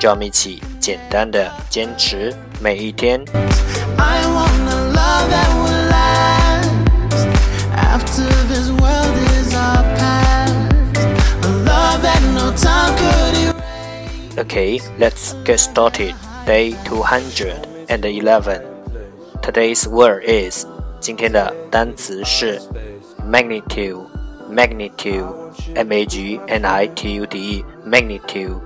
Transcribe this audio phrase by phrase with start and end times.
[0.00, 3.22] 让我们一起简单的坚持每一天。
[14.38, 16.14] Okay, let's get started.
[16.44, 18.60] Day 211.
[19.42, 20.66] Today's word is
[21.00, 22.60] 今天的单词是
[23.24, 24.06] magnitude,
[24.50, 25.32] magnitude,
[25.74, 28.65] m a g n i t u d e, magnitude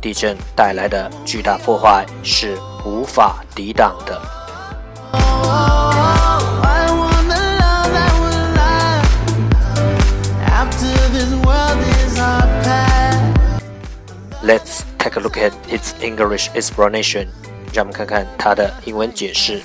[0.00, 4.20] 地震带来的巨大破坏是无法抵挡的。
[14.42, 17.28] Let's take a look at its English explanation.
[17.72, 19.62] 让我们看看它的英文解释。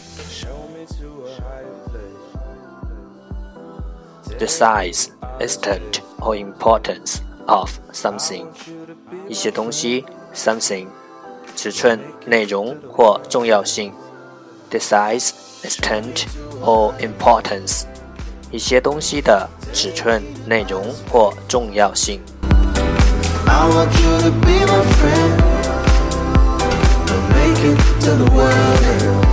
[4.37, 5.07] The size,
[5.39, 8.45] extent, or importance of something.
[9.27, 10.87] 一些东西 something
[11.55, 13.91] 尺寸、内容或重要性。
[14.69, 15.31] The size,
[15.63, 16.25] extent,
[16.61, 17.83] or importance
[18.51, 22.21] 一些东西的尺寸、内容或重要性。
[23.47, 25.57] I want you to be my friend.
[27.07, 29.27] We'll make it to the world.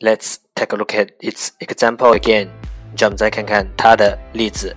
[0.00, 2.48] Let's take a look at its example again.
[2.96, 4.76] 让我们再看看它的例子。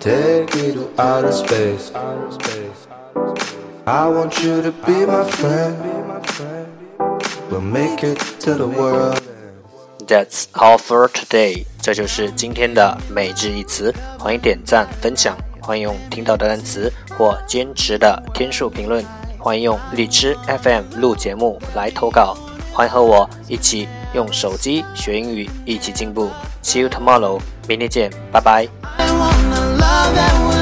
[0.00, 1.90] Take me to outer space.
[3.84, 5.76] I want you to be my friend.
[7.50, 9.20] We'll make it to the world.
[10.06, 11.66] That's all for today.
[11.82, 13.92] 这就是今天的每日一词。
[14.18, 19.04] 欢迎点赞分享，欢迎用听到的单词或坚持的天数评论，
[19.36, 22.36] 欢迎用荔枝 FM 录节目来投稿。
[22.72, 26.30] 欢迎和我一起用手机学英语，一起进步。
[26.62, 27.40] See you tomorrow.
[27.66, 28.68] 明天见，拜拜。
[30.14, 30.57] To a